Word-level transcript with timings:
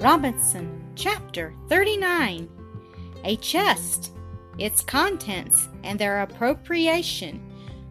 Robinson, 0.00 0.82
Chapter 0.96 1.52
39 1.68 2.48
A 3.24 3.36
Chest, 3.36 4.12
Its 4.56 4.80
Contents, 4.80 5.68
and 5.84 5.98
Their 5.98 6.22
Appropriation. 6.22 7.38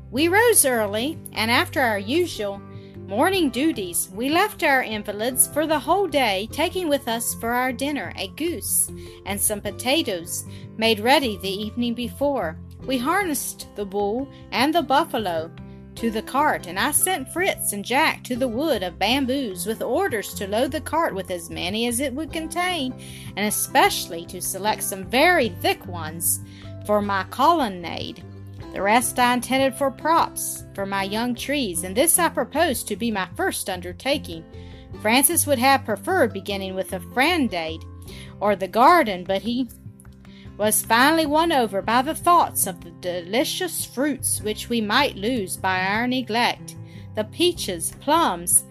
We 0.10 0.28
rose 0.28 0.66
early, 0.66 1.20
and 1.34 1.52
after 1.52 1.80
our 1.80 2.00
usual 2.00 2.60
morning 2.98 3.52
duties, 3.52 4.10
we 4.12 4.30
left 4.30 4.64
our 4.64 4.82
invalids 4.82 5.48
for 5.50 5.68
the 5.68 5.78
whole 5.78 6.08
day, 6.08 6.50
taking 6.52 6.90
with 6.90 7.08
us 7.08 7.36
for 7.36 7.52
our 7.52 7.72
dinner 7.72 8.12
a 8.16 8.30
goose 8.30 8.90
and 9.28 9.40
some 9.40 9.62
potatoes 9.62 10.46
made 10.78 11.00
ready 11.00 11.38
the 11.38 11.62
evening 11.64 11.94
before. 11.94 12.58
We 12.88 12.98
harnessed 12.98 13.68
the 13.76 13.86
bull 13.86 14.28
and 14.52 14.74
the 14.74 14.82
buffalo 14.82 15.52
to 15.96 16.12
the 16.12 16.22
cart, 16.22 16.68
and 16.68 16.80
I 16.80 16.92
sent 16.92 17.32
Fritz 17.32 17.74
and 17.74 17.84
Jack 17.84 18.24
to 18.26 18.36
the 18.36 18.48
wood 18.48 18.84
of 18.84 19.00
bamboos 19.00 19.66
with 19.66 19.82
orders 19.82 20.34
to 20.36 20.48
load 20.48 20.72
the 20.72 20.82
cart 20.82 21.14
with 21.14 21.30
as 21.32 21.50
many 21.50 21.88
as 21.88 22.00
it 22.00 22.14
would 22.14 22.32
contain, 22.32 22.94
and 23.36 23.48
especially 23.48 24.26
to 24.28 24.42
select 24.42 24.84
some 24.84 25.04
very 25.06 25.50
thick 25.62 25.86
ones 25.86 26.40
for 26.86 27.02
my 27.02 27.24
colonnade. 27.26 28.24
The 28.74 28.82
rest 28.82 29.18
I 29.18 29.34
intended 29.34 29.76
for 29.76 29.90
props 29.92 30.64
for 30.74 30.86
my 30.86 31.04
young 31.04 31.36
trees, 31.36 31.84
and 31.84 31.96
this 31.96 32.20
I 32.20 32.30
proposed 32.30 32.88
to 32.88 32.96
be 32.96 33.12
my 33.12 33.28
first 33.36 33.70
undertaking. 33.70 34.46
Francis 35.02 35.48
would 35.48 35.60
have 35.60 35.86
preferred 35.86 36.34
beginning 36.34 36.76
with 36.76 36.94
a 36.94 37.00
Franciade 37.00 37.84
or 38.40 38.56
the 38.56 38.68
garden, 38.68 39.24
but 39.24 39.42
he 39.42 39.70
was 40.60 40.84
finally 40.84 41.26
won 41.26 41.54
over 41.54 41.82
by 41.82 42.02
the 42.02 42.14
thoughts 42.14 42.68
of 42.68 42.82
the 42.82 42.92
delicious 43.00 43.86
fruits 43.86 44.42
which 44.42 44.68
we 44.68 44.82
might 44.82 45.16
lose 45.16 45.56
by 45.56 45.80
our 45.86 46.06
neglect 46.06 46.76
the 47.16 47.24
peaches, 47.24 47.94
plums, 48.02 48.66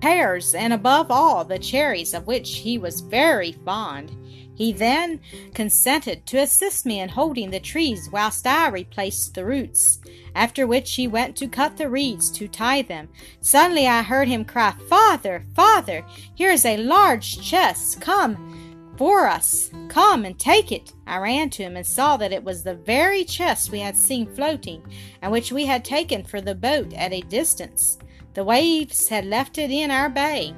pears, 0.00 0.54
and 0.54 0.72
above 0.72 1.10
all 1.10 1.44
the 1.44 1.58
cherries, 1.58 2.12
of 2.12 2.26
which 2.26 2.56
he 2.56 2.76
was 2.78 3.00
very 3.00 3.52
fond. 3.64 4.10
He 4.54 4.72
then 4.72 5.20
consented 5.52 6.26
to 6.26 6.38
assist 6.38 6.86
me 6.86 7.00
in 7.00 7.08
holding 7.08 7.50
the 7.50 7.60
trees 7.60 8.08
whilst 8.10 8.46
I 8.46 8.68
replaced 8.68 9.34
the 9.34 9.44
roots, 9.44 10.00
after 10.34 10.66
which 10.66 10.94
he 10.94 11.06
went 11.06 11.36
to 11.36 11.48
cut 11.48 11.76
the 11.76 11.90
reeds 11.90 12.30
to 12.32 12.48
tie 12.48 12.82
them. 12.82 13.08
Suddenly 13.40 13.86
I 13.86 14.02
heard 14.02 14.28
him 14.28 14.44
cry, 14.44 14.74
Father, 14.88 15.44
father, 15.54 16.04
here 16.34 16.50
is 16.50 16.64
a 16.64 16.76
large 16.78 17.40
chest. 17.40 18.00
Come, 18.00 18.63
for 18.96 19.26
us. 19.26 19.70
Come 19.88 20.24
and 20.24 20.38
take 20.38 20.72
it. 20.72 20.92
I 21.06 21.18
ran 21.18 21.50
to 21.50 21.62
him 21.62 21.76
and 21.76 21.86
saw 21.86 22.16
that 22.16 22.32
it 22.32 22.44
was 22.44 22.62
the 22.62 22.74
very 22.74 23.24
chest 23.24 23.70
we 23.70 23.80
had 23.80 23.96
seen 23.96 24.26
floating, 24.34 24.82
and 25.22 25.30
which 25.32 25.52
we 25.52 25.66
had 25.66 25.84
taken 25.84 26.24
for 26.24 26.40
the 26.40 26.54
boat 26.54 26.92
at 26.94 27.12
a 27.12 27.20
distance. 27.22 27.98
The 28.34 28.44
waves 28.44 29.08
had 29.08 29.26
left 29.26 29.58
it 29.58 29.70
in 29.70 29.90
our 29.90 30.08
bay, 30.08 30.54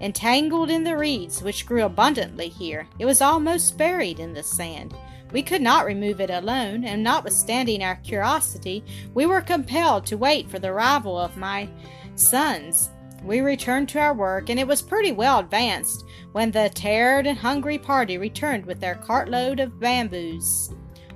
entangled 0.00 0.70
in 0.70 0.84
the 0.84 0.96
reeds, 0.96 1.42
which 1.42 1.66
grew 1.66 1.84
abundantly 1.84 2.48
here. 2.48 2.88
It 2.98 3.06
was 3.06 3.20
almost 3.20 3.78
buried 3.78 4.18
in 4.18 4.32
the 4.32 4.42
sand. 4.42 4.94
We 5.32 5.42
could 5.42 5.62
not 5.62 5.84
remove 5.84 6.20
it 6.20 6.30
alone, 6.30 6.84
and 6.84 7.02
notwithstanding 7.02 7.82
our 7.82 7.96
curiosity, 7.96 8.84
we 9.12 9.26
were 9.26 9.40
compelled 9.40 10.06
to 10.06 10.16
wait 10.16 10.48
for 10.48 10.58
the 10.58 10.68
arrival 10.68 11.18
of 11.18 11.36
my 11.36 11.68
sons. 12.14 12.90
We 13.26 13.40
returned 13.40 13.88
to 13.88 13.98
our 13.98 14.14
work, 14.14 14.50
and 14.50 14.60
it 14.60 14.68
was 14.68 14.80
pretty 14.80 15.10
well 15.10 15.40
advanced 15.40 16.04
when 16.30 16.52
the 16.52 16.70
tired 16.72 17.26
and 17.26 17.36
hungry 17.36 17.76
party 17.76 18.18
returned 18.18 18.64
with 18.64 18.78
their 18.78 18.94
cartload 18.94 19.58
of 19.58 19.80
bamboos. 19.80 20.72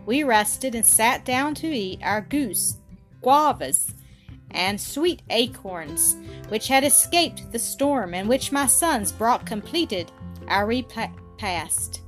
We 0.06 0.24
rested 0.24 0.74
and 0.74 0.84
sat 0.84 1.24
down 1.24 1.54
to 1.56 1.68
eat 1.68 2.00
our 2.02 2.20
goose, 2.20 2.78
guavas, 3.22 3.94
and 4.50 4.80
sweet 4.80 5.22
acorns, 5.30 6.16
which 6.48 6.66
had 6.66 6.82
escaped 6.82 7.52
the 7.52 7.60
storm, 7.60 8.12
and 8.12 8.28
which 8.28 8.50
my 8.50 8.66
sons 8.66 9.12
brought 9.12 9.46
completed 9.46 10.10
our 10.48 10.66
repast. 10.66 12.00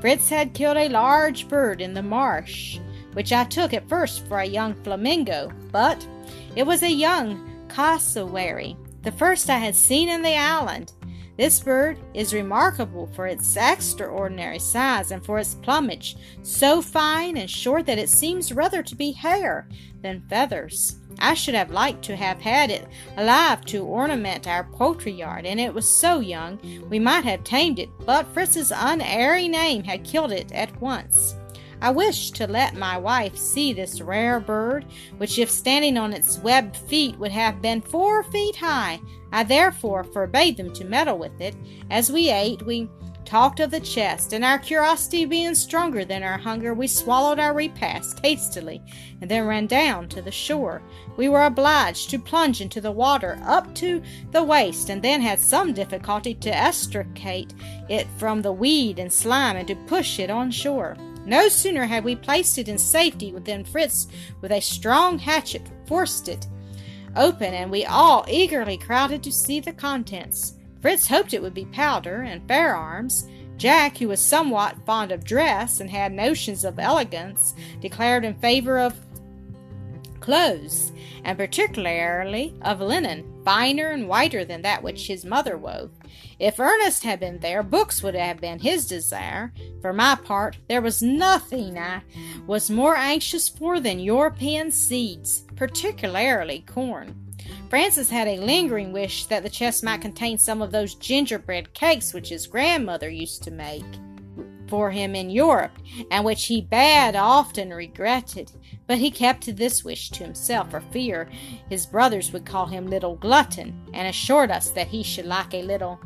Fritz 0.00 0.28
had 0.28 0.54
killed 0.54 0.76
a 0.76 0.88
large 0.88 1.48
bird 1.48 1.80
in 1.80 1.92
the 1.92 2.02
marsh, 2.02 2.78
which 3.14 3.32
I 3.32 3.42
took 3.42 3.74
at 3.74 3.88
first 3.88 4.28
for 4.28 4.38
a 4.38 4.46
young 4.46 4.74
flamingo, 4.84 5.50
but 5.72 6.06
it 6.54 6.64
was 6.64 6.84
a 6.84 6.92
young 6.92 7.66
cassowary, 7.68 8.76
the 9.02 9.12
first 9.12 9.50
I 9.50 9.58
had 9.58 9.74
seen 9.74 10.08
in 10.08 10.22
the 10.22 10.36
island. 10.36 10.92
This 11.36 11.60
bird 11.60 11.98
is 12.12 12.34
remarkable 12.34 13.06
for 13.14 13.26
its 13.26 13.56
extraordinary 13.56 14.58
size 14.58 15.10
and 15.10 15.24
for 15.24 15.38
its 15.38 15.54
plumage, 15.54 16.16
so 16.42 16.82
fine 16.82 17.38
and 17.38 17.48
short 17.48 17.86
that 17.86 17.98
it 17.98 18.10
seems 18.10 18.52
rather 18.52 18.82
to 18.82 18.94
be 18.94 19.12
hair 19.12 19.66
than 20.02 20.26
feathers. 20.28 20.96
I 21.18 21.34
should 21.34 21.54
have 21.54 21.70
liked 21.70 22.02
to 22.04 22.16
have 22.16 22.40
had 22.40 22.70
it 22.70 22.86
alive 23.16 23.64
to 23.66 23.84
ornament 23.84 24.46
our 24.46 24.64
poultry 24.64 25.12
yard, 25.12 25.46
and 25.46 25.58
it 25.58 25.72
was 25.72 25.88
so 25.88 26.20
young 26.20 26.58
we 26.90 26.98
might 26.98 27.24
have 27.24 27.42
tamed 27.42 27.78
it, 27.78 27.88
but 28.04 28.26
Fritz's 28.34 28.72
unerring 28.74 29.52
name 29.52 29.82
had 29.82 30.04
killed 30.04 30.32
it 30.32 30.52
at 30.52 30.78
once. 30.80 31.34
I 31.82 31.90
wished 31.90 32.34
to 32.36 32.46
let 32.46 32.76
my 32.76 32.98
wife 32.98 33.36
see 33.36 33.72
this 33.72 34.00
rare 34.00 34.38
bird, 34.38 34.84
which, 35.18 35.38
if 35.38 35.50
standing 35.50 35.96
on 35.96 36.12
its 36.12 36.38
webbed 36.38 36.76
feet, 36.76 37.18
would 37.18 37.32
have 37.32 37.62
been 37.62 37.80
four 37.80 38.22
feet 38.24 38.56
high. 38.56 39.00
I 39.32 39.44
therefore 39.44 40.04
forbade 40.04 40.56
them 40.56 40.72
to 40.74 40.84
meddle 40.84 41.18
with 41.18 41.40
it. 41.40 41.54
As 41.90 42.12
we 42.12 42.30
ate, 42.30 42.62
we 42.66 42.88
talked 43.24 43.60
of 43.60 43.70
the 43.70 43.80
chest, 43.80 44.32
and 44.32 44.44
our 44.44 44.58
curiosity 44.58 45.24
being 45.24 45.54
stronger 45.54 46.04
than 46.04 46.22
our 46.22 46.36
hunger, 46.36 46.74
we 46.74 46.88
swallowed 46.88 47.38
our 47.38 47.54
repast 47.54 48.18
hastily, 48.24 48.82
and 49.20 49.30
then 49.30 49.46
ran 49.46 49.66
down 49.66 50.08
to 50.08 50.20
the 50.20 50.32
shore. 50.32 50.82
We 51.16 51.28
were 51.28 51.44
obliged 51.44 52.10
to 52.10 52.18
plunge 52.18 52.60
into 52.60 52.80
the 52.80 52.90
water 52.90 53.38
up 53.44 53.72
to 53.76 54.02
the 54.32 54.42
waist, 54.42 54.90
and 54.90 55.00
then 55.00 55.20
had 55.20 55.38
some 55.38 55.72
difficulty 55.72 56.34
to 56.34 56.54
extricate 56.54 57.54
it 57.88 58.08
from 58.18 58.42
the 58.42 58.52
weed 58.52 58.98
and 58.98 59.12
slime 59.12 59.56
and 59.56 59.68
to 59.68 59.76
push 59.76 60.18
it 60.18 60.28
on 60.28 60.50
shore. 60.50 60.96
No 61.26 61.48
sooner 61.48 61.84
had 61.84 62.04
we 62.04 62.16
placed 62.16 62.58
it 62.58 62.68
in 62.68 62.78
safety 62.78 63.32
than 63.32 63.64
Fritz, 63.64 64.08
with 64.40 64.52
a 64.52 64.60
strong 64.60 65.18
hatchet, 65.18 65.70
forced 65.86 66.28
it 66.28 66.46
open, 67.16 67.54
and 67.54 67.70
we 67.70 67.84
all 67.84 68.24
eagerly 68.28 68.76
crowded 68.76 69.22
to 69.22 69.32
see 69.32 69.60
the 69.60 69.72
contents. 69.72 70.54
Fritz 70.80 71.06
hoped 71.06 71.34
it 71.34 71.42
would 71.42 71.54
be 71.54 71.66
powder 71.66 72.22
and 72.22 72.46
firearms. 72.48 73.28
Jack, 73.56 73.98
who 73.98 74.08
was 74.08 74.20
somewhat 74.20 74.76
fond 74.86 75.12
of 75.12 75.24
dress 75.24 75.80
and 75.80 75.90
had 75.90 76.12
notions 76.12 76.64
of 76.64 76.78
elegance, 76.78 77.54
declared 77.80 78.24
in 78.24 78.34
favor 78.34 78.78
of 78.78 78.98
clothes, 80.20 80.92
and 81.24 81.36
particularly 81.36 82.54
of 82.62 82.80
linen, 82.80 83.42
finer 83.44 83.88
and 83.88 84.08
whiter 84.08 84.44
than 84.44 84.62
that 84.62 84.82
which 84.82 85.06
his 85.06 85.24
mother 85.24 85.56
wove. 85.56 85.90
If 86.38 86.58
Ernest 86.58 87.04
had 87.04 87.20
been 87.20 87.38
there, 87.40 87.62
books 87.62 88.02
would 88.02 88.14
have 88.14 88.40
been 88.40 88.58
his 88.58 88.86
desire. 88.86 89.52
For 89.80 89.92
my 89.92 90.14
part, 90.14 90.56
there 90.68 90.80
was 90.80 91.02
nothing 91.02 91.78
I 91.78 92.02
was 92.46 92.70
more 92.70 92.96
anxious 92.96 93.48
for 93.48 93.80
than 93.80 94.00
European 94.00 94.70
seeds, 94.70 95.44
particularly 95.56 96.64
corn. 96.66 97.14
Francis 97.68 98.10
had 98.10 98.26
a 98.26 98.40
lingering 98.40 98.92
wish 98.92 99.26
that 99.26 99.42
the 99.42 99.50
chest 99.50 99.84
might 99.84 100.00
contain 100.00 100.38
some 100.38 100.60
of 100.60 100.72
those 100.72 100.94
gingerbread 100.96 101.72
cakes 101.72 102.12
which 102.12 102.28
his 102.30 102.46
grandmother 102.46 103.08
used 103.08 103.42
to 103.44 103.50
make 103.50 103.84
for 104.70 104.90
him 104.90 105.14
in 105.14 105.28
Europe, 105.28 105.72
and 106.10 106.24
which 106.24 106.46
he 106.46 106.62
bad 106.62 107.16
often 107.16 107.70
regretted. 107.70 108.52
But 108.86 108.98
he 108.98 109.10
kept 109.10 109.54
this 109.56 109.84
wish 109.84 110.10
to 110.10 110.24
himself 110.24 110.70
for 110.70 110.80
fear 110.80 111.28
his 111.68 111.84
brothers 111.84 112.32
would 112.32 112.46
call 112.46 112.66
him 112.66 112.86
Little 112.86 113.16
Glutton, 113.16 113.78
and 113.92 114.08
assured 114.08 114.50
us 114.50 114.70
that 114.70 114.88
he 114.88 115.02
should 115.02 115.26
like 115.26 115.52
a 115.52 115.62
little 115.62 116.00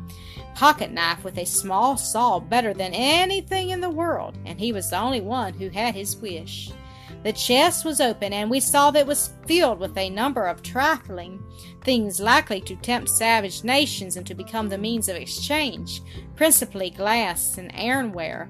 pocket 0.55 0.91
knife 0.91 1.23
with 1.23 1.37
a 1.37 1.45
small 1.45 1.95
saw 1.97 2.39
better 2.39 2.73
than 2.73 2.93
anything 2.93 3.69
in 3.69 3.81
the 3.81 3.89
world, 3.89 4.37
and 4.45 4.59
he 4.59 4.73
was 4.73 4.89
the 4.89 4.99
only 4.99 5.21
one 5.21 5.53
who 5.53 5.69
had 5.69 5.93
his 5.93 6.17
wish. 6.17 6.71
The 7.25 7.33
chest 7.33 7.85
was 7.85 8.01
open, 8.01 8.33
and 8.33 8.51
we 8.51 8.59
saw 8.59 8.91
that 8.91 8.99
it 8.99 9.07
was 9.07 9.31
filled 9.47 9.79
with 9.79 9.97
a 9.97 10.11
number 10.11 10.45
of 10.45 10.61
trifling 10.61 11.43
things 11.83 12.19
likely 12.19 12.61
to 12.61 12.75
tempt 12.75 13.09
savage 13.09 13.63
nations 13.63 14.15
and 14.15 14.27
to 14.27 14.35
become 14.35 14.69
the 14.69 14.77
means 14.77 15.09
of 15.09 15.15
exchange, 15.15 16.03
principally 16.35 16.91
glass 16.91 17.57
and 17.57 17.73
ironware, 17.73 18.47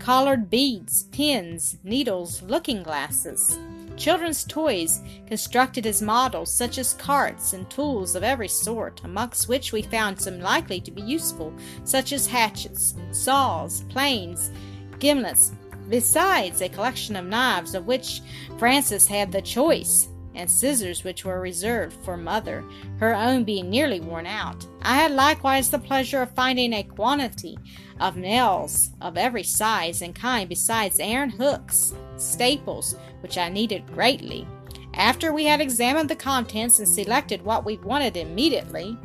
collared 0.00 0.50
beads, 0.50 1.04
pins, 1.12 1.78
needles, 1.84 2.42
looking 2.42 2.82
glasses. 2.82 3.60
Children's 3.96 4.42
toys 4.42 5.02
constructed 5.28 5.86
as 5.86 6.02
models, 6.02 6.52
such 6.52 6.78
as 6.78 6.94
carts 6.94 7.52
and 7.52 7.70
tools 7.70 8.16
of 8.16 8.24
every 8.24 8.48
sort, 8.48 9.02
amongst 9.04 9.48
which 9.48 9.70
we 9.70 9.82
found 9.82 10.20
some 10.20 10.40
likely 10.40 10.80
to 10.80 10.90
be 10.90 11.00
useful, 11.00 11.54
such 11.84 12.12
as 12.12 12.26
hatchets, 12.26 12.96
saws, 13.12 13.82
planes, 13.82 14.50
gimlets, 14.98 15.52
besides 15.88 16.60
a 16.60 16.68
collection 16.68 17.16
of 17.16 17.26
knives 17.26 17.74
of 17.74 17.86
which 17.86 18.20
Francis 18.58 19.06
had 19.06 19.32
the 19.32 19.42
choice, 19.42 20.08
and 20.34 20.50
scissors 20.50 21.02
which 21.02 21.24
were 21.24 21.40
reserved 21.40 21.96
for 22.04 22.16
mother, 22.16 22.64
her 22.98 23.14
own 23.14 23.42
being 23.42 23.70
nearly 23.70 24.00
worn 24.00 24.26
out. 24.26 24.66
I 24.82 24.96
had 24.96 25.10
likewise 25.12 25.70
the 25.70 25.78
pleasure 25.78 26.22
of 26.22 26.30
finding 26.34 26.74
a 26.74 26.82
quantity 26.82 27.58
of 28.00 28.16
nails 28.16 28.90
of 29.00 29.16
every 29.16 29.42
size 29.42 30.02
and 30.02 30.14
kind, 30.14 30.48
besides 30.48 31.00
iron 31.00 31.30
hooks, 31.30 31.94
staples, 32.18 32.96
which 33.20 33.38
I 33.38 33.48
needed 33.48 33.86
greatly. 33.92 34.46
After 34.94 35.32
we 35.32 35.44
had 35.44 35.60
examined 35.60 36.08
the 36.08 36.16
contents 36.16 36.78
and 36.78 36.88
selected 36.88 37.42
what 37.42 37.64
we 37.64 37.78
wanted 37.78 38.16
immediately, 38.16 38.98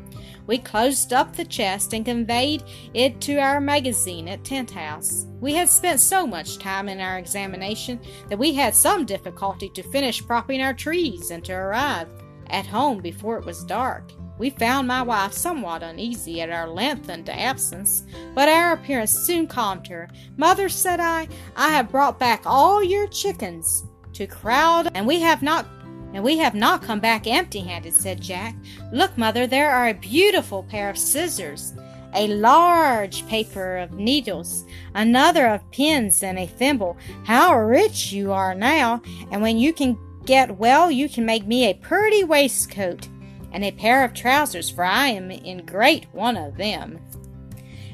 we 0.48 0.58
closed 0.58 1.14
up 1.14 1.36
the 1.36 1.46
chest 1.46 1.94
and 1.94 2.06
conveyed 2.06 2.64
it 2.94 3.22
to 3.22 3.38
our 3.38 3.62
magazine 3.62 4.28
at 4.28 4.44
Tent 4.44 4.72
House. 4.72 5.28
We 5.40 5.54
had 5.54 5.70
spent 5.70 6.00
so 6.00 6.28
much 6.28 6.58
time 6.58 6.90
in 6.90 7.00
our 7.00 7.18
examination 7.18 8.00
that 8.30 8.40
we 8.40 8.54
had 8.54 8.76
some 8.76 9.06
difficulty 9.06 9.70
to 9.70 9.84
finish 9.84 10.26
propping 10.26 10.62
our 10.62 10.74
trees 10.74 11.32
and 11.32 11.44
to 11.46 11.54
arrive 11.54 12.08
at 12.48 12.66
home 12.66 13.00
before 13.00 13.38
it 13.38 13.46
was 13.46 13.64
dark. 13.64 14.12
We 14.38 14.50
found 14.50 14.88
my 14.88 15.04
wife 15.04 15.34
somewhat 15.34 15.84
uneasy 15.84 16.42
at 16.42 16.50
our 16.50 16.68
lengthened 16.68 17.30
absence, 17.30 18.04
but 18.34 18.50
our 18.50 18.74
appearance 18.74 19.12
soon 19.12 19.46
calmed 19.46 19.88
her. 19.88 20.10
Mother, 20.36 20.68
said 20.68 21.00
I, 21.00 21.28
I 21.56 21.70
have 21.70 21.92
brought 21.92 22.18
back 22.18 22.42
all 22.46 22.84
your 22.84 23.08
chickens 23.08 23.86
to 24.14 24.26
crowd, 24.26 24.90
and 24.96 25.06
we 25.06 25.20
have 25.20 25.44
not 25.44 25.68
and 26.13 26.24
we 26.24 26.38
have 26.38 26.56
not 26.56 26.81
come 26.81 27.00
back 27.00 27.28
empty 27.28 27.60
handed, 27.60 27.94
said 27.94 28.22
Jack. 28.22 28.56
Look, 28.92 29.18
mother, 29.18 29.48
there 29.48 29.72
are 29.72 29.90
a 29.90 29.94
beautiful 29.94 30.63
pair 30.63 30.90
of 30.90 30.98
scissors, 30.98 31.74
a 32.13 32.28
large 32.28 33.25
paper 33.28 33.78
of 33.78 33.94
needles, 33.94 34.66
another 34.94 35.48
of 35.48 35.69
pins, 35.72 36.24
and 36.24 36.38
a 36.38 36.46
thimble. 36.46 36.98
How 37.25 37.58
rich 37.58 38.12
you 38.12 38.31
are 38.31 38.54
now! 38.54 39.02
And 39.31 39.42
when 39.42 39.58
you 39.58 39.74
can 39.74 39.98
get 40.25 40.58
well, 40.58 40.92
you 40.92 41.10
can 41.10 41.25
make 41.25 41.48
me 41.48 41.66
a 41.66 41.74
pretty 41.74 42.24
waistcoat 42.24 43.08
and 43.54 43.63
a 43.63 43.72
pair 43.72 44.04
of 44.04 44.13
trousers, 44.13 44.69
for 44.69 44.84
I 44.84 45.08
am 45.08 45.31
in 45.31 45.66
great 45.66 46.08
want 46.13 46.38
of 46.38 46.58
them. 46.58 47.00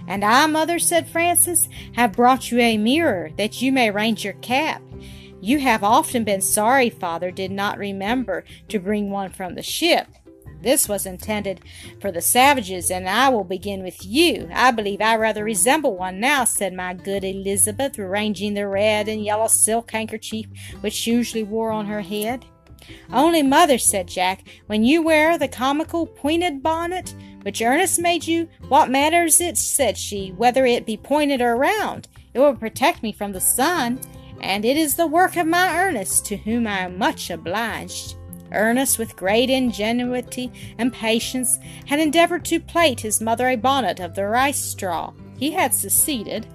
And 0.08 0.24
I, 0.24 0.46
mother, 0.46 0.80
said 0.80 1.08
Francis, 1.08 1.68
have 1.94 2.14
brought 2.14 2.52
you 2.52 2.60
a 2.60 2.78
mirror, 2.78 3.32
that 3.38 3.62
you 3.62 3.72
may 3.72 3.92
range 3.92 4.24
your 4.24 4.34
cap. 4.34 4.82
You 5.40 5.60
have 5.60 5.84
often 5.84 6.24
been 6.24 6.42
sorry 6.42 6.90
father 6.90 7.32
did 7.32 7.52
not 7.52 7.78
remember 7.78 8.44
to 8.70 8.80
bring 8.80 9.12
one 9.12 9.30
from 9.30 9.56
the 9.56 9.62
ship. 9.62 10.08
This 10.62 10.90
was 10.90 11.06
intended 11.06 11.62
for 12.02 12.12
the 12.12 12.22
savages, 12.22 12.90
and 12.90 13.08
I 13.08 13.30
will 13.30 13.44
begin 13.44 13.84
with 13.84 14.04
you. 14.04 14.50
I 14.52 14.72
believe 14.72 15.02
I 15.02 15.16
rather 15.16 15.44
resemble 15.44 15.96
one 15.96 16.20
now, 16.20 16.46
said 16.46 16.74
my 16.74 16.96
good 16.96 17.24
Elizabeth, 17.24 18.00
arranging 18.00 18.56
the 18.56 18.68
red 18.68 19.08
and 19.08 19.24
yellow 19.24 19.48
silk 19.48 19.92
handkerchief 19.92 20.48
which 20.82 20.94
she 20.94 21.12
usually 21.12 21.44
wore 21.44 21.72
on 21.72 21.86
her 21.86 22.02
head. 22.02 22.46
Only, 23.12 23.44
mother, 23.44 23.78
said 23.78 24.08
Jack, 24.08 24.44
when 24.68 24.84
you 24.84 25.02
wear 25.04 25.38
the 25.38 25.48
comical 25.48 26.08
pointed 26.08 26.64
bonnet 26.64 27.14
which 27.44 27.62
Ernest 27.62 28.00
made 28.00 28.26
you, 28.26 28.50
what 28.68 28.90
matters 28.90 29.40
it, 29.40 29.58
said 29.58 29.98
she, 29.98 30.30
whether 30.38 30.66
it 30.66 30.86
be 30.86 30.98
pointed 30.98 31.42
or 31.42 31.56
round? 31.56 32.08
It 32.34 32.40
will 32.40 32.56
protect 32.56 33.04
me 33.04 33.12
from 33.12 33.32
the 33.32 33.42
sun, 33.42 34.00
and 34.42 34.66
it 34.66 34.78
is 34.78 34.96
the 34.96 35.08
work 35.08 35.36
of 35.36 35.48
my 35.48 35.78
Ernest, 35.78 36.26
to 36.28 36.38
whom 36.38 36.68
I 36.68 36.80
am 36.80 36.98
much 36.98 37.30
obliged. 37.30 38.16
Ernest, 38.52 38.98
with 38.98 39.16
great 39.16 39.50
ingenuity 39.50 40.52
and 40.78 40.94
patience, 40.94 41.60
had 41.86 42.00
endeavored 42.00 42.46
to 42.46 42.60
plait 42.60 43.00
his 43.00 43.22
mother 43.22 43.50
a 43.50 43.56
bonnet 43.56 44.00
of 44.00 44.16
the 44.16 44.26
rice 44.26 44.60
straw. 44.60 45.14
He 45.38 45.52
had 45.52 45.74
succeeded, 45.74 46.48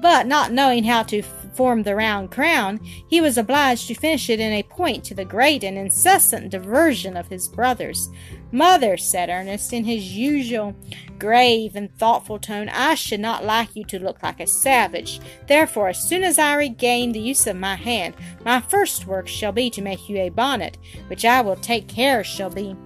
but 0.00 0.26
not 0.26 0.52
knowing 0.52 0.84
how 0.84 1.02
to 1.04 1.22
formed 1.54 1.84
the 1.84 1.94
round 1.94 2.30
crown, 2.30 2.80
he 3.08 3.20
was 3.20 3.38
obliged 3.38 3.88
to 3.88 3.94
finish 3.94 4.28
it 4.30 4.40
in 4.40 4.52
a 4.52 4.62
point 4.62 5.04
to 5.04 5.14
the 5.14 5.24
great 5.24 5.64
and 5.64 5.78
incessant 5.78 6.50
diversion 6.50 7.16
of 7.16 7.28
his 7.28 7.48
brothers. 7.48 8.08
Mother, 8.52 8.96
said 8.96 9.30
Ernest, 9.30 9.72
in 9.72 9.84
his 9.84 10.12
usual 10.12 10.76
grave 11.18 11.74
and 11.74 11.92
thoughtful 11.98 12.38
tone, 12.38 12.68
I 12.68 12.94
should 12.94 13.20
not 13.20 13.44
like 13.44 13.74
you 13.74 13.84
to 13.86 13.98
look 13.98 14.22
like 14.22 14.38
a 14.38 14.46
savage. 14.46 15.20
Therefore, 15.48 15.88
as 15.88 16.08
soon 16.08 16.22
as 16.22 16.38
I 16.38 16.54
regain 16.54 17.12
the 17.12 17.20
use 17.20 17.46
of 17.46 17.56
my 17.56 17.74
hand, 17.74 18.14
my 18.44 18.60
first 18.60 19.06
work 19.06 19.26
shall 19.26 19.52
be 19.52 19.70
to 19.70 19.82
make 19.82 20.08
you 20.08 20.18
a 20.18 20.28
bonnet, 20.28 20.78
which 21.08 21.24
I 21.24 21.40
will 21.40 21.56
take 21.56 21.88
care 21.88 22.22
shall 22.22 22.50
be 22.50 22.76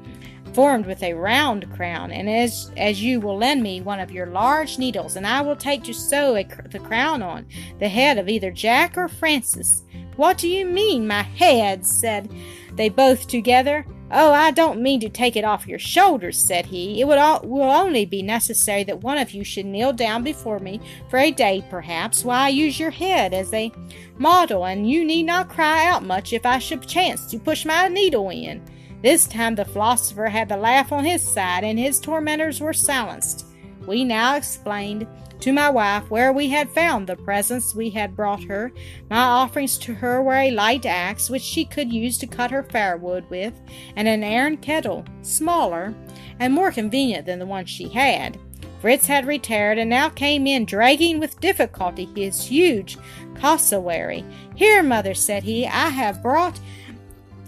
formed 0.54 0.86
with 0.86 1.02
a 1.02 1.14
round 1.14 1.70
crown, 1.74 2.10
and 2.10 2.28
as 2.28 2.70
as 2.76 3.02
you 3.02 3.20
will 3.20 3.36
lend 3.36 3.62
me 3.62 3.80
one 3.80 4.00
of 4.00 4.10
your 4.10 4.26
large 4.26 4.78
needles, 4.78 5.16
and 5.16 5.26
I 5.26 5.40
will 5.40 5.56
take 5.56 5.84
to 5.84 5.94
sew 5.94 6.36
a, 6.36 6.44
the 6.70 6.78
crown 6.78 7.22
on 7.22 7.46
the 7.78 7.88
head 7.88 8.18
of 8.18 8.28
either 8.28 8.50
Jack 8.50 8.96
or 8.96 9.08
Francis. 9.08 9.84
What 10.16 10.38
do 10.38 10.48
you 10.48 10.66
mean, 10.66 11.06
my 11.06 11.22
head? 11.22 11.86
said 11.86 12.28
they 12.72 12.88
both 12.88 13.28
together. 13.28 13.86
Oh, 14.10 14.32
I 14.32 14.52
don't 14.52 14.80
mean 14.80 15.00
to 15.00 15.10
take 15.10 15.36
it 15.36 15.44
off 15.44 15.66
your 15.66 15.78
shoulders, 15.78 16.38
said 16.38 16.66
he. 16.66 17.00
It 17.00 17.06
would 17.06 17.18
all, 17.18 17.40
will 17.42 17.70
only 17.70 18.06
be 18.06 18.22
necessary 18.22 18.82
that 18.84 19.02
one 19.02 19.18
of 19.18 19.32
you 19.32 19.44
should 19.44 19.66
kneel 19.66 19.92
down 19.92 20.24
before 20.24 20.58
me 20.60 20.80
for 21.10 21.18
a 21.18 21.30
day, 21.30 21.62
perhaps, 21.68 22.24
while 22.24 22.44
I 22.44 22.48
use 22.48 22.80
your 22.80 22.90
head 22.90 23.34
as 23.34 23.52
a 23.52 23.70
model, 24.16 24.64
and 24.64 24.90
you 24.90 25.04
need 25.04 25.24
not 25.24 25.50
cry 25.50 25.86
out 25.86 26.04
much 26.04 26.32
if 26.32 26.46
I 26.46 26.58
should 26.58 26.88
chance 26.88 27.26
to 27.26 27.38
push 27.38 27.66
my 27.66 27.88
needle 27.88 28.30
in. 28.30 28.62
This 29.02 29.26
time 29.26 29.54
the 29.54 29.64
philosopher 29.64 30.26
had 30.26 30.48
the 30.48 30.56
laugh 30.56 30.92
on 30.92 31.04
his 31.04 31.22
side, 31.22 31.64
and 31.64 31.78
his 31.78 32.00
tormentors 32.00 32.60
were 32.60 32.72
silenced. 32.72 33.46
We 33.86 34.04
now 34.04 34.36
explained 34.36 35.06
to 35.40 35.52
my 35.52 35.70
wife 35.70 36.10
where 36.10 36.32
we 36.32 36.48
had 36.48 36.68
found 36.70 37.06
the 37.06 37.16
presents 37.16 37.74
we 37.74 37.90
had 37.90 38.16
brought 38.16 38.42
her. 38.44 38.72
My 39.08 39.22
offerings 39.22 39.78
to 39.78 39.94
her 39.94 40.20
were 40.20 40.34
a 40.34 40.50
light 40.50 40.84
axe, 40.84 41.30
which 41.30 41.42
she 41.42 41.64
could 41.64 41.92
use 41.92 42.18
to 42.18 42.26
cut 42.26 42.50
her 42.50 42.64
firewood 42.64 43.28
with, 43.30 43.54
and 43.94 44.08
an 44.08 44.24
iron 44.24 44.56
kettle, 44.56 45.04
smaller 45.22 45.94
and 46.40 46.52
more 46.52 46.72
convenient 46.72 47.26
than 47.26 47.38
the 47.38 47.46
one 47.46 47.66
she 47.66 47.88
had. 47.88 48.38
Fritz 48.80 49.06
had 49.06 49.26
retired 49.26 49.78
and 49.78 49.90
now 49.90 50.08
came 50.08 50.46
in, 50.46 50.64
dragging 50.64 51.18
with 51.18 51.40
difficulty 51.40 52.08
his 52.14 52.44
huge 52.44 52.96
cassowary. 53.40 54.24
Here, 54.54 54.82
mother, 54.82 55.14
said 55.14 55.42
he, 55.42 55.66
I 55.66 55.88
have 55.88 56.22
brought 56.22 56.60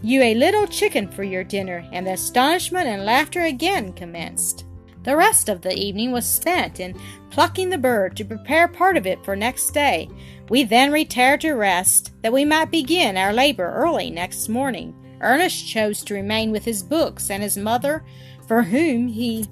you 0.02 0.22
a 0.22 0.34
little 0.34 0.66
chicken 0.66 1.08
for 1.08 1.22
your 1.22 1.44
dinner, 1.44 1.86
and 1.92 2.06
the 2.06 2.12
astonishment 2.12 2.86
and 2.86 3.04
laughter 3.04 3.42
again 3.42 3.92
commenced. 3.92 4.64
The 5.02 5.16
rest 5.16 5.48
of 5.48 5.62
the 5.62 5.74
evening 5.74 6.12
was 6.12 6.26
spent 6.26 6.80
in 6.80 6.98
plucking 7.30 7.68
the 7.70 7.78
bird 7.78 8.16
to 8.16 8.24
prepare 8.24 8.68
part 8.68 8.96
of 8.96 9.06
it 9.06 9.24
for 9.24 9.36
next 9.36 9.70
day. 9.70 10.08
We 10.48 10.64
then 10.64 10.90
retired 10.90 11.42
to 11.42 11.52
rest, 11.52 12.12
that 12.22 12.32
we 12.32 12.44
might 12.44 12.70
begin 12.70 13.16
our 13.16 13.32
labor 13.32 13.72
early 13.72 14.10
next 14.10 14.48
morning. 14.48 14.94
Ernest 15.20 15.66
chose 15.68 16.02
to 16.04 16.14
remain 16.14 16.50
with 16.50 16.64
his 16.64 16.82
books, 16.82 17.30
and 17.30 17.42
his 17.42 17.56
mother, 17.56 18.04
for 18.48 18.62
whom 18.62 19.08
he 19.08 19.46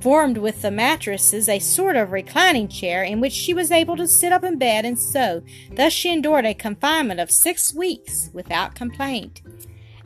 formed 0.00 0.38
with 0.38 0.62
the 0.62 0.70
mattresses 0.70 1.48
a 1.48 1.60
sort 1.60 1.94
of 1.94 2.10
reclining 2.10 2.66
chair 2.66 3.04
in 3.04 3.20
which 3.20 3.32
she 3.32 3.54
was 3.54 3.70
able 3.70 3.96
to 3.96 4.08
sit 4.08 4.32
up 4.32 4.42
in 4.42 4.58
bed 4.58 4.84
and 4.84 4.98
sew. 4.98 5.42
Thus 5.72 5.92
she 5.92 6.12
endured 6.12 6.44
a 6.44 6.54
confinement 6.54 7.20
of 7.20 7.30
six 7.30 7.72
weeks 7.72 8.28
without 8.32 8.74
complaint 8.74 9.42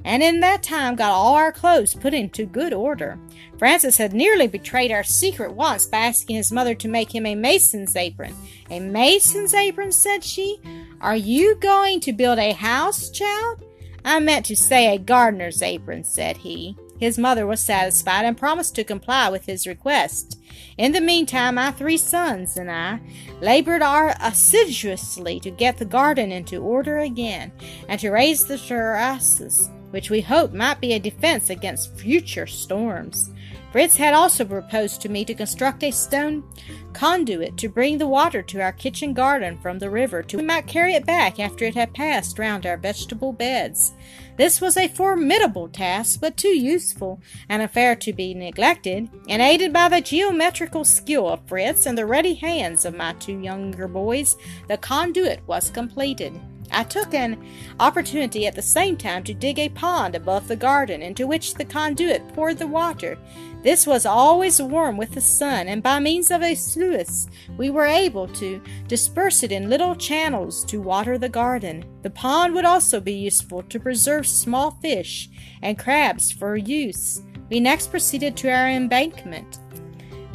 and 0.07 0.23
in 0.23 0.39
that 0.39 0.63
time 0.63 0.95
got 0.95 1.11
all 1.11 1.35
our 1.35 1.51
clothes 1.51 1.93
put 1.93 2.15
into 2.15 2.47
good 2.47 2.73
order. 2.73 3.19
Francis 3.59 3.97
had 3.97 4.13
nearly 4.13 4.47
betrayed 4.47 4.93
our 4.93 5.03
secret 5.03 5.53
once 5.53 5.85
by 5.85 5.99
asking 5.99 6.37
his 6.37 6.53
mother 6.53 6.77
to 6.77 6.89
make 6.89 7.13
him 7.13 7.27
a 7.27 7.35
mason's 7.35 7.97
apron. 7.97 8.33
A 8.71 8.79
mason's 8.79 9.53
apron, 9.53 9.91
said 9.91 10.23
she? 10.23 10.61
Are 11.01 11.17
you 11.17 11.57
going 11.57 11.99
to 12.01 12.13
build 12.13 12.39
a 12.39 12.53
house, 12.53 13.11
child? 13.11 13.65
I 14.05 14.21
meant 14.21 14.47
to 14.47 14.57
say 14.57 14.95
a 14.95 14.99
gardener's 14.99 15.61
apron, 15.61 16.05
said 16.05 16.37
he. 16.37 16.77
His 17.01 17.19
mother 17.19 17.45
was 17.45 17.61
satisfied 17.61 18.25
and 18.25 18.39
promised 18.39 18.77
to 18.77 18.85
comply 18.85 19.29
with 19.29 19.45
his 19.45 19.67
request. 19.67 20.41
In 20.79 20.93
the 20.93 21.01
meantime, 21.01 21.57
my 21.57 21.73
three 21.73 21.99
sons 21.99 22.57
and 22.57 22.71
I 22.71 23.01
labored 23.41 23.83
assiduously 23.83 25.41
to 25.41 25.51
get 25.51 25.79
the 25.79 25.85
garden 25.85 26.31
into 26.31 26.63
order 26.63 26.99
again, 26.99 27.51
and 27.89 28.01
to 28.01 28.11
raise 28.11 28.45
the 28.45 28.57
terraces 28.57 29.69
which 29.97 30.11
we 30.11 30.21
hoped 30.21 30.53
might 30.53 30.79
be 30.79 30.93
a 30.93 30.99
defense 30.99 31.49
against 31.49 31.99
future 31.99 32.47
storms. 32.47 33.31
Fritz 33.73 33.97
had 33.97 34.13
also 34.13 34.45
proposed 34.45 35.01
to 35.01 35.09
me 35.09 35.25
to 35.25 35.33
construct 35.33 35.83
a 35.83 35.91
stone 35.91 36.45
conduit 36.93 37.57
to 37.57 37.71
bring 37.71 37.97
the 37.97 38.07
water 38.07 38.43
to 38.43 38.61
our 38.61 38.73
kitchen 38.73 39.15
garden 39.15 39.57
from 39.57 39.79
the 39.79 39.89
river, 39.89 40.23
to 40.23 40.37
we 40.37 40.43
might 40.43 40.67
carry 40.67 40.93
it 40.93 41.07
back 41.07 41.41
after 41.41 41.65
it 41.65 41.75
had 41.75 41.95
passed 41.95 42.39
round 42.39 42.67
our 42.67 42.77
vegetable 42.77 43.33
beds. 43.33 43.95
This 44.37 44.61
was 44.61 44.77
a 44.77 44.87
formidable 44.87 45.69
task, 45.69 46.21
but 46.21 46.37
too 46.37 46.55
useful 46.55 47.19
an 47.49 47.63
affair 47.63 47.97
to 47.97 48.13
be 48.13 48.35
neglected, 48.35 49.09
and 49.31 49.41
aided 49.41 49.73
by 49.73 49.89
the 49.89 50.03
geometrical 50.03 50.85
skill 50.85 51.27
of 51.27 51.41
Fritz 51.47 51.87
and 51.87 51.97
the 51.97 52.05
ready 52.05 52.35
hands 52.35 52.85
of 52.85 52.95
my 52.95 53.15
two 53.15 53.41
younger 53.41 53.89
boys, 53.89 54.37
the 54.69 54.77
conduit 54.77 55.41
was 55.47 55.71
completed. 55.71 56.39
I 56.73 56.85
took 56.85 57.15
an 57.15 57.45
opportunity 57.81 58.47
at 58.47 58.55
the 58.55 58.63
same 58.63 58.97
time 58.97 59.25
to 59.25 59.35
dig 59.35 59.59
a 59.59 59.69
pond 59.69 60.15
above 60.15 60.49
the 60.49 60.57
garden 60.57 61.03
into 61.03 61.27
which 61.27 61.55
the 61.55 61.65
conduit 61.65 62.27
poured 62.35 62.59
the 62.59 62.67
water. 62.67 63.19
This 63.63 63.87
was 63.87 64.07
always 64.07 64.63
warm 64.63 64.97
with 64.97 65.13
the 65.13 65.21
sun, 65.21 65.69
and 65.69 65.83
by 65.83 65.99
means 65.99 66.31
of 66.31 66.43
a 66.43 66.55
sluice 66.55 67.29
we 67.59 67.71
were 67.71 67.87
able 67.87 68.29
to 68.29 68.63
disperse 68.87 69.43
it 69.43 69.53
in 69.53 69.69
little 69.69 69.97
channels 69.97 70.65
to 70.67 70.81
water 70.81 71.19
the 71.19 71.29
garden. 71.29 71.85
The 72.03 72.11
pond 72.11 72.55
would 72.55 72.65
also 72.65 73.01
be 73.01 73.15
useful 73.15 73.63
to 73.65 73.81
preserve 73.81 74.27
small 74.27 74.73
fish 74.83 75.29
and 75.63 75.79
crabs 75.79 76.31
for 76.31 76.57
use. 76.57 77.23
We 77.51 77.61
next 77.61 77.91
proceeded 77.91 78.37
to 78.39 78.51
our 78.51 78.69
embankment. 78.69 79.59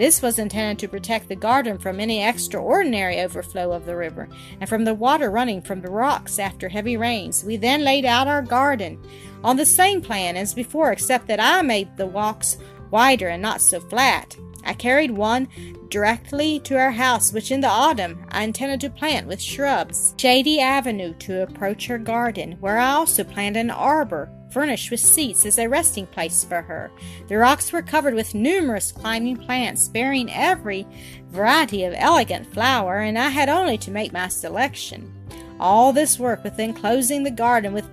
This 0.01 0.23
was 0.23 0.39
intended 0.39 0.79
to 0.79 0.87
protect 0.87 1.29
the 1.29 1.35
garden 1.35 1.77
from 1.77 1.99
any 1.99 2.23
extraordinary 2.23 3.19
overflow 3.19 3.71
of 3.71 3.85
the 3.85 3.95
river 3.95 4.27
and 4.59 4.67
from 4.67 4.83
the 4.83 4.95
water 4.95 5.29
running 5.29 5.61
from 5.61 5.81
the 5.81 5.91
rocks 5.91 6.39
after 6.39 6.67
heavy 6.67 6.97
rains. 6.97 7.43
We 7.43 7.55
then 7.55 7.83
laid 7.83 8.03
out 8.03 8.27
our 8.27 8.41
garden 8.41 8.99
on 9.43 9.57
the 9.57 9.65
same 9.67 10.01
plan 10.01 10.37
as 10.37 10.55
before, 10.55 10.91
except 10.91 11.27
that 11.27 11.39
I 11.39 11.61
made 11.61 11.97
the 11.97 12.07
walks 12.07 12.57
wider 12.89 13.27
and 13.27 13.43
not 13.43 13.61
so 13.61 13.79
flat. 13.79 14.35
I 14.63 14.73
carried 14.73 15.11
one 15.11 15.47
directly 15.89 16.59
to 16.61 16.79
our 16.79 16.89
house, 16.89 17.31
which 17.31 17.51
in 17.51 17.61
the 17.61 17.67
autumn 17.67 18.25
I 18.29 18.41
intended 18.41 18.81
to 18.81 18.89
plant 18.89 19.27
with 19.27 19.39
shrubs. 19.39 20.15
Shady 20.17 20.59
avenue 20.59 21.13
to 21.19 21.43
approach 21.43 21.85
her 21.85 21.99
garden, 21.99 22.53
where 22.53 22.79
I 22.79 22.93
also 22.93 23.23
planted 23.23 23.59
an 23.59 23.69
arbor 23.69 24.31
furnished 24.51 24.91
with 24.91 24.99
seats 24.99 25.45
as 25.45 25.57
a 25.57 25.67
resting 25.67 26.05
place 26.07 26.43
for 26.43 26.61
her. 26.61 26.91
The 27.27 27.37
rocks 27.37 27.71
were 27.71 27.81
covered 27.81 28.13
with 28.13 28.35
numerous 28.35 28.91
climbing 28.91 29.37
plants, 29.37 29.87
bearing 29.87 30.31
every 30.31 30.85
variety 31.29 31.83
of 31.85 31.93
elegant 31.95 32.53
flower, 32.53 32.99
and 32.99 33.17
I 33.17 33.29
had 33.29 33.49
only 33.49 33.77
to 33.79 33.91
make 33.91 34.13
my 34.13 34.27
selection. 34.27 35.13
All 35.59 35.93
this 35.93 36.19
work 36.19 36.43
with 36.43 36.59
enclosing 36.59 37.23
the 37.23 37.31
garden 37.31 37.73
with 37.73 37.87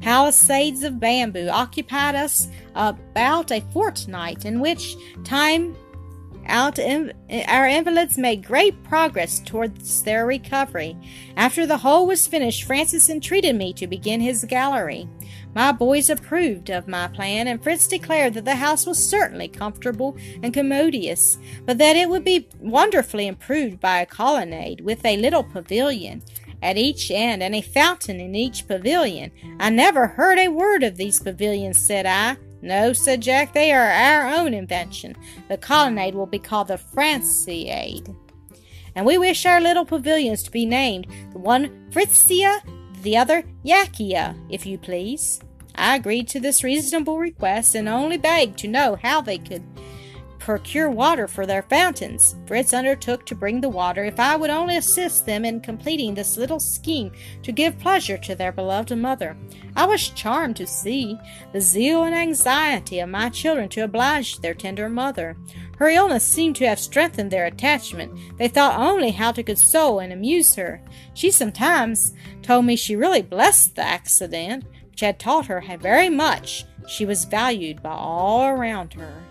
palisades 0.00 0.82
of 0.84 1.00
bamboo 1.00 1.48
occupied 1.48 2.14
us 2.14 2.48
about 2.74 3.50
a 3.50 3.60
fortnight, 3.72 4.44
in 4.44 4.60
which 4.60 4.96
time 5.24 5.76
out 6.46 6.78
our 6.78 7.66
invalids 7.68 8.16
made 8.16 8.46
great 8.46 8.82
progress 8.84 9.40
towards 9.40 10.02
their 10.02 10.24
recovery. 10.24 10.96
After 11.36 11.66
the 11.66 11.76
whole 11.76 12.06
was 12.06 12.26
finished, 12.26 12.64
Francis 12.64 13.10
entreated 13.10 13.54
me 13.54 13.74
to 13.74 13.86
begin 13.86 14.20
his 14.20 14.44
gallery. 14.44 15.06
My 15.54 15.72
boys 15.72 16.10
approved 16.10 16.70
of 16.70 16.86
my 16.86 17.08
plan, 17.08 17.48
and 17.48 17.62
Fritz 17.62 17.88
declared 17.88 18.34
that 18.34 18.44
the 18.44 18.56
house 18.56 18.86
was 18.86 19.02
certainly 19.02 19.48
comfortable 19.48 20.16
and 20.42 20.54
commodious, 20.54 21.38
but 21.64 21.78
that 21.78 21.96
it 21.96 22.08
would 22.08 22.24
be 22.24 22.48
wonderfully 22.60 23.26
improved 23.26 23.80
by 23.80 24.00
a 24.00 24.06
colonnade 24.06 24.82
with 24.82 25.04
a 25.04 25.16
little 25.16 25.42
pavilion 25.42 26.22
at 26.62 26.76
each 26.76 27.10
end 27.10 27.42
and 27.42 27.54
a 27.54 27.62
fountain 27.62 28.20
in 28.20 28.34
each 28.34 28.66
pavilion. 28.66 29.30
I 29.60 29.70
never 29.70 30.06
heard 30.06 30.38
a 30.38 30.48
word 30.48 30.82
of 30.82 30.96
these 30.96 31.20
pavilions, 31.20 31.78
said 31.78 32.06
I. 32.06 32.36
No, 32.60 32.92
said 32.92 33.20
Jack, 33.20 33.52
they 33.52 33.72
are 33.72 33.90
our 33.90 34.28
own 34.28 34.52
invention. 34.52 35.16
The 35.48 35.56
colonnade 35.56 36.14
will 36.14 36.26
be 36.26 36.40
called 36.40 36.68
the 36.68 36.78
Franciade. 36.78 38.14
And 38.96 39.06
we 39.06 39.16
wish 39.16 39.46
our 39.46 39.60
little 39.60 39.84
pavilions 39.84 40.42
to 40.42 40.50
be 40.50 40.66
named 40.66 41.06
the 41.32 41.38
one 41.38 41.88
Fritzia, 41.90 42.60
the 43.02 43.16
other 43.16 43.44
Yakia, 43.64 44.36
if 44.50 44.66
you 44.66 44.78
please. 44.78 45.40
I 45.74 45.96
agreed 45.96 46.28
to 46.28 46.40
this 46.40 46.64
reasonable 46.64 47.18
request 47.18 47.74
and 47.74 47.88
only 47.88 48.16
begged 48.16 48.58
to 48.58 48.68
know 48.68 48.98
how 49.00 49.20
they 49.20 49.38
could 49.38 49.62
procure 50.48 50.88
water 50.88 51.28
for 51.28 51.44
their 51.44 51.62
fountains. 51.62 52.34
Fritz 52.46 52.72
undertook 52.72 53.26
to 53.26 53.34
bring 53.34 53.60
the 53.60 53.68
water 53.68 54.04
if 54.04 54.18
I 54.18 54.34
would 54.34 54.48
only 54.48 54.78
assist 54.78 55.26
them 55.26 55.44
in 55.44 55.60
completing 55.60 56.14
this 56.14 56.38
little 56.38 56.58
scheme 56.58 57.12
to 57.42 57.52
give 57.52 57.78
pleasure 57.78 58.16
to 58.16 58.34
their 58.34 58.50
beloved 58.50 58.96
mother. 58.96 59.36
I 59.76 59.84
was 59.84 60.08
charmed 60.08 60.56
to 60.56 60.66
see 60.66 61.18
the 61.52 61.60
zeal 61.60 62.04
and 62.04 62.14
anxiety 62.14 63.00
of 63.00 63.10
my 63.10 63.28
children 63.28 63.68
to 63.70 63.82
oblige 63.82 64.38
their 64.38 64.54
tender 64.54 64.88
mother. 64.88 65.36
Her 65.78 65.88
illness 65.88 66.24
seemed 66.24 66.56
to 66.56 66.66
have 66.66 66.80
strengthened 66.80 67.30
their 67.30 67.46
attachment. 67.46 68.12
They 68.36 68.48
thought 68.48 68.80
only 68.80 69.12
how 69.12 69.30
to 69.30 69.44
console 69.44 70.00
and 70.00 70.12
amuse 70.12 70.56
her. 70.56 70.82
She 71.14 71.30
sometimes 71.30 72.14
told 72.42 72.64
me 72.64 72.74
she 72.74 72.96
really 72.96 73.22
blessed 73.22 73.76
the 73.76 73.82
accident, 73.82 74.64
which 74.90 75.00
had 75.00 75.20
taught 75.20 75.46
her 75.46 75.60
how 75.60 75.76
very 75.76 76.08
much. 76.08 76.64
She 76.88 77.04
was 77.04 77.26
valued 77.26 77.80
by 77.80 77.92
all 77.92 78.48
around 78.48 78.94
her. 78.94 79.22